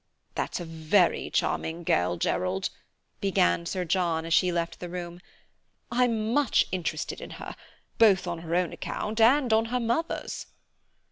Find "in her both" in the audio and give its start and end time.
7.21-8.25